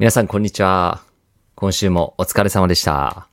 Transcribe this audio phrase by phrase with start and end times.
[0.00, 1.02] 皆さんこんにちは。
[1.56, 3.26] 今週もお疲れ様でした。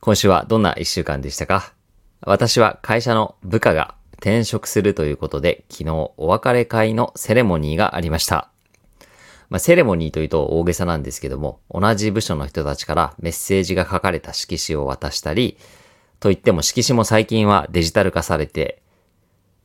[0.00, 1.74] 今週はどんな一週間でしたか？
[2.22, 8.48] 私は会社の部下が転職するということで、昨日お別れ会のセレモニーがありました。
[9.50, 15.58] まあ、セレモニーというと大げさなんですけども、同じ部署の人たちからメッセージが書かれた色紙を渡したり、
[16.20, 18.80] といっても色紙も最近はデジタル化されて、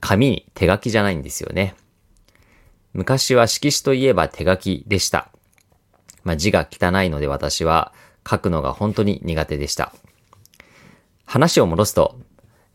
[0.01, 1.73] 紙に手書きじゃないんですよね。
[2.91, 5.29] 昔は色紙といえば手書きでした。
[6.23, 7.93] まあ、字が汚いので私は
[8.29, 9.93] 書くのが本当に苦手でした。
[11.25, 12.19] 話を戻すと、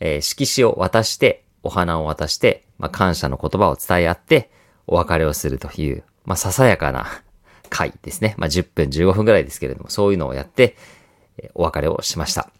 [0.01, 4.51] えー色紙を渡して、お花を渡して、まあ、感謝の言葉を伝え合って、
[4.87, 7.07] お別れをするという、まあ、ささやかな
[7.69, 8.35] 会ですね。
[8.39, 10.77] まあ、10分、15分ぐらいですけれども、そういうのをやって、
[11.55, 12.51] お別れをしました。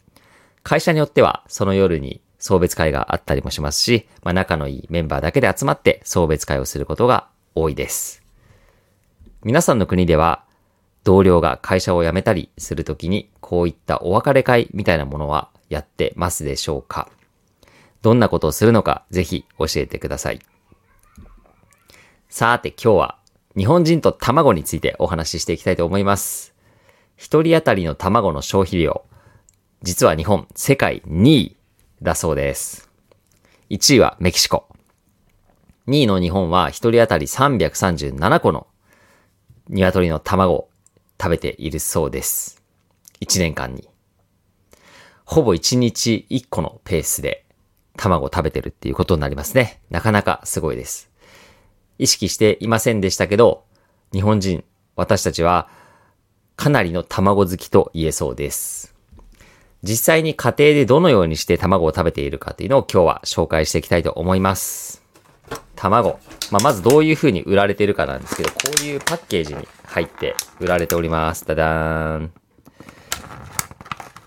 [0.63, 8.23] 会社によっては、その夜に送別会があったりもしますし、まあ、仲のいいメンバーだけで集まって送別会をすることが多いです。
[9.45, 10.45] 皆さんの国では、
[11.07, 17.09] 同僚が会社を辞めたりするときに、こういったお別れ会みたいなものはやってますでしょうか？
[18.03, 20.41] どんなことをするのか、ぜひ教えてください。
[22.29, 23.19] さて今日は、
[23.57, 26.57] 日本人と卵についてお話ししていきたいと思います。
[27.17, 29.05] 一人当たりの卵の消費量、
[29.83, 31.57] 実は日本、世界2位
[32.03, 32.91] だそうです。
[33.71, 34.67] 1位はメキシコ。
[35.87, 38.67] 2位の日本は一人当たり337個の
[39.69, 40.69] 鶏の卵を
[41.21, 42.63] 食べているそうです。
[43.21, 43.89] 1年間に。
[45.25, 47.45] ほぼ1日1個のペースで
[47.97, 49.81] 卵を食べてるっていうことになりますね。
[49.91, 51.11] なかなかすごいです。
[51.99, 53.65] 意識していませんでしたけど、
[54.13, 55.69] 日本人、私たちは
[56.57, 58.95] かなりの卵好きと言えそうです。
[59.83, 65.06] 実際に家庭でどのようにして卵を食べているかというのを今日は紹介していきたいと思います。
[65.89, 66.19] 卵。
[66.51, 71.47] まあ、まずどういう風に売られてるかなんですけど、こういうパッケージに入って売られております。
[71.47, 72.33] ダダーン。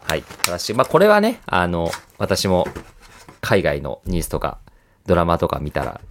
[0.02, 0.24] はい。
[0.48, 2.68] 私、まあ、これはね、あの、私も
[3.42, 4.60] 海外のニュースとか
[5.06, 6.02] ドラマとか見たら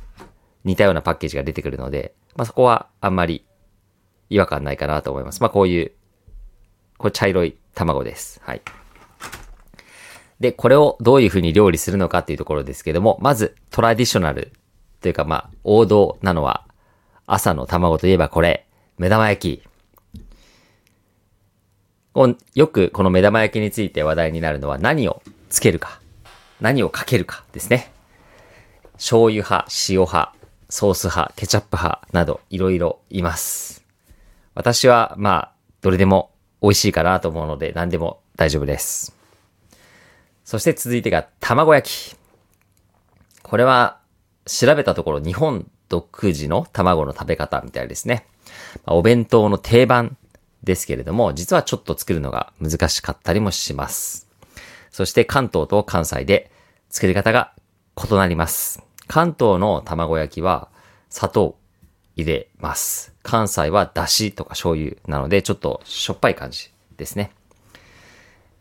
[0.65, 3.45] 似たようなパッケージが出てくるので、まあ、そこはあんまり
[4.31, 5.41] 違和感ないかなと思います。
[5.41, 5.93] まあ、こういう、
[6.99, 8.41] これ茶色い卵です。
[8.45, 8.63] はい。
[10.41, 14.53] で、これをどういう風に料理するのかっていうところですけども、まずトラディショナル
[15.01, 16.69] というかまあ王道なのは
[17.29, 18.67] 朝の卵といえばこれ、
[18.97, 19.69] 目玉焼き。
[22.55, 26.01] よくこの目玉焼きについて話題になるのは何をつけるか、
[26.59, 27.93] 何をかけるかですね。
[28.95, 30.35] 醤油派、塩派、
[30.71, 33.85] ソース派、ケチャップ派などいろいろいます。
[34.55, 36.33] 私はまあ、どれでも
[36.63, 39.15] 美味しいかなと思うので何でも大丈夫です。
[40.45, 42.17] そして続いてが卵焼き。
[43.43, 43.98] これは
[44.49, 48.27] 調べたところ日本独自の卵の食べ方みたいですね。
[48.87, 50.17] お弁当の定番
[50.65, 54.27] ですけれども、実はちょっと作るのが難しかったりもします。
[54.91, 56.51] そして関東と関西で
[56.89, 57.53] 作り方が
[57.97, 58.83] 異なります。
[59.07, 60.69] 関東の卵焼きは
[61.09, 61.57] 砂糖
[62.17, 63.15] 入れます。
[63.23, 67.31] 関西はだしとか醤油なのでちょっとしょっぱい感じですね。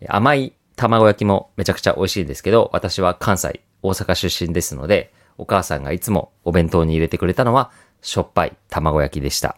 [0.08, 7.72] 甘い卵焼きもめちゃくちゃ美味しいですけど、私は関西、大阪出身ですので、お母さんがいつもお弁当に入れてくれたのは、
[8.02, 9.58] しょっぱい卵焼きでした。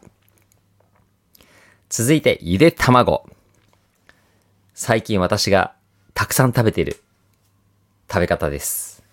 [1.90, 3.28] 続いて、ゆで卵。
[4.74, 5.74] 最近私が
[6.14, 7.02] たくさん食べている
[8.10, 9.04] 食べ方です。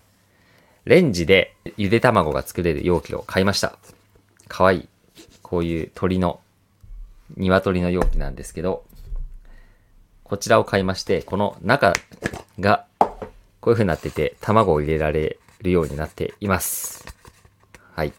[0.85, 3.77] レンジでゆで卵が作れる容器を買いました。
[4.47, 4.89] かわいい。
[5.41, 6.39] こういう鳥の、
[7.35, 8.83] 鶏の容器なんですけど、
[10.23, 11.93] こちらを買いまして、この中
[12.59, 17.05] がこういう風になってて、卵を入れられるようになっています。
[17.95, 18.13] はい。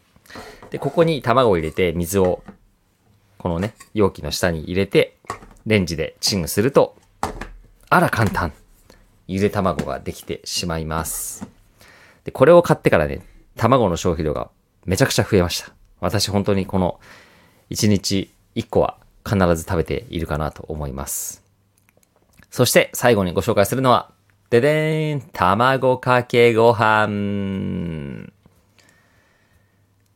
[0.70, 2.42] で、ここに卵を入れて、水を、
[3.38, 5.16] このね、容器の下に入れて、
[5.66, 6.96] レンジでチンすると、
[7.90, 8.52] あら簡単
[9.28, 11.46] ゆで卵ができてしまいます。
[12.24, 13.20] で、これを買ってからね、
[13.56, 14.50] 卵の消費量が
[14.86, 15.72] めちゃくちゃ増えました。
[16.00, 16.98] 私本当にこの
[17.70, 18.96] 1日1個は
[19.26, 21.44] 必ず食べているかなと思います。
[22.50, 24.10] そして最後にご紹介するのは、
[24.50, 28.32] ででーん、卵かけご飯。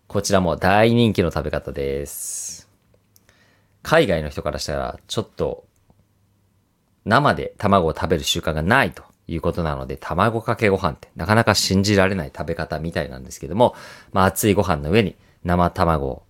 [0.06, 2.70] こちらも大人気の食べ方です。
[3.82, 5.66] 海外の人からしたら、ちょっと
[7.04, 13.74] 生で卵を食べる習慣がないということなので、卵かけご飯ってなかなか信じられない食べ方みたいなんですけども、
[14.12, 15.14] まあ熱いご飯の上に
[15.44, 16.22] 生卵を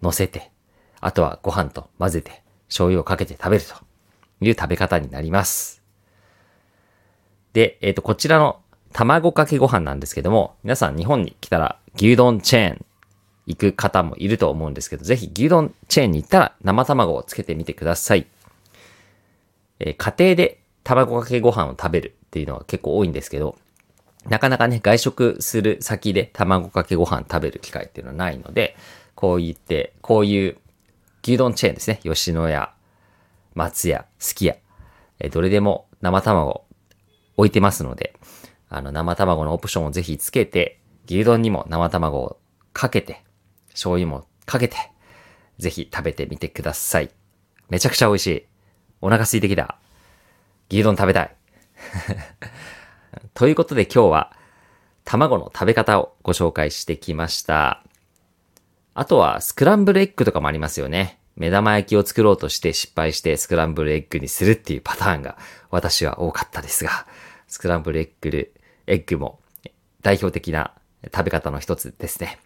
[0.00, 0.52] 乗せて、
[1.00, 3.74] あとはご飯と混ぜて醤油をかけて食べると
[4.42, 5.77] いう食べ方になります。
[7.52, 8.60] で、えっ、と、こちらの
[8.92, 12.84] 卵かけご飯なんですけども、皆さん日本に来たら牛丼チェーン
[13.46, 18.26] 行く方もいると思うんですけど、ぜひ牛丼チェーンに行ったら生卵をつけてみてください。
[19.80, 23.56] えー、家庭で卵かけご飯を食べるっていうのは結構多いんですけど、
[24.26, 28.76] なかなかね、外食する先で卵かけご飯食べる機会っていうのはないので、
[29.14, 30.58] こう言って、こういう
[31.22, 32.00] 牛丼チェーンですね。
[32.02, 32.72] 吉野家、
[33.54, 34.60] 松屋、すき家、
[35.20, 36.64] えどれでも生卵
[37.38, 38.14] 置いてますので、
[38.68, 42.38] あの生卵のオプションをぜひつけて、牛丼にも生卵を
[42.72, 43.22] かけて、
[43.70, 44.76] 醤油もかけて、
[45.58, 47.10] ぜひ食べてみてください。
[47.70, 48.46] めちゃくちゃ美味しい。
[49.00, 49.78] お腹空いてきた。
[50.68, 51.36] 牛丼食べたい。
[53.34, 54.36] ということで今日は
[55.04, 57.84] 卵の食べ方をご紹介してきました。
[58.94, 61.20] あとはスクランブルエッグとかもありますよね。
[61.36, 65.38] 目玉焼きを作ろうとして失敗してスクランブルエッグにするっていうパターンが
[65.70, 67.06] 私は多かったですが、
[67.48, 68.52] スクランブルエッグ、
[68.86, 69.40] エッグも
[70.02, 70.72] 代表的な
[71.04, 72.38] 食べ方の一つですね。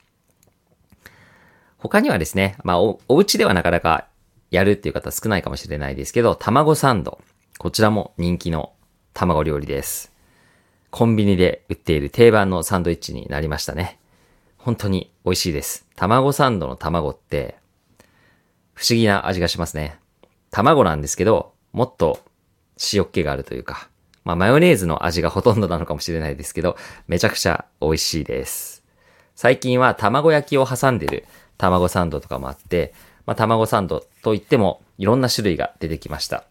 [1.79, 4.07] 他にはですね、まあお、お家ではなかなか
[4.51, 7.21] やるっていう方少ないかもしれないですけど、卵サンド。
[7.59, 8.73] こちらも人気の
[9.15, 10.13] 卵料理です。
[10.91, 13.99] コンビニで売っている定番のサンドイッチになりましたね。
[14.59, 15.87] 本当に美味しいです。
[15.97, 17.57] 卵サンドの卵って
[18.75, 19.99] 不思議な味がしますね。
[20.51, 22.21] 卵なんですけど、もっと
[22.93, 23.89] 塩っ気があるというか、
[24.25, 26.77] まあマヨネーズの味がほとんどなのかもしれないですけど、
[27.09, 28.83] めちゃくちゃ美味しいです。
[29.35, 31.25] 最近は卵焼きを挟んでる
[31.59, 32.95] 卵サンドとかもあって、
[33.27, 36.45] まあ卵サンドといってもいろんな種類が出てきました。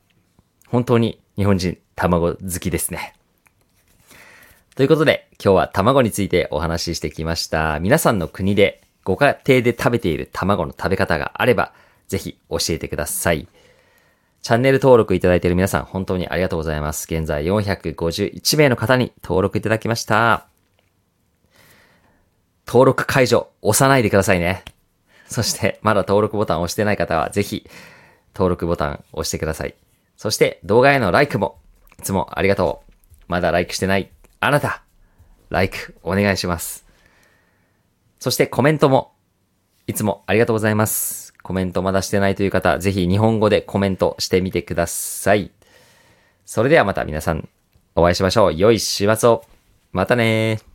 [0.67, 3.13] 本当に日本人卵好きですね。
[4.75, 7.79] ということで、今日は卵についてお話ししてきました。
[7.79, 11.73] 皆さんの国でご家庭で食べている卵の食べ方があれば、
[12.07, 13.47] ぜひ教えてください。
[14.41, 17.05] チャンネル登録いただいている皆さん、本当にありがとうございます。
[17.05, 20.47] 現在451名の方に登録いただきました。
[22.65, 24.63] 登録解除、押さないでくださいね。
[25.27, 27.69] そして、まだ登録ボタンを押してない方は、ぜひ、
[28.33, 29.75] 登録ボタンを押してください。
[30.17, 31.59] そして動画への like も、
[31.99, 32.91] いつもありがとう。
[33.27, 34.09] まだ like してない
[34.39, 34.81] あなた、
[35.49, 36.85] like お願いします。
[38.19, 39.13] そしてコメントも、
[39.85, 41.30] いつもありがとうございます。
[41.43, 45.51] コメントまだしてないという方、ぜひ日本語でコメントしてみてください。
[46.45, 47.49] それではまた皆さん、
[47.95, 48.53] お会いしましょう。
[48.53, 49.43] 良い週末を。
[49.91, 50.70] またねー。